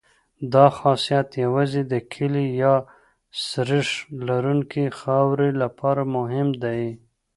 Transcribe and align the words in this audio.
دا 0.53 0.65
خاصیت 0.77 1.29
یوازې 1.45 1.81
د 1.91 1.93
کلې 2.13 2.45
یا 2.61 2.75
سریښ 3.49 3.89
لرونکې 4.27 4.85
خاورې 4.99 5.49
لپاره 5.61 6.01
مهم 6.15 6.49
دی 6.63 6.83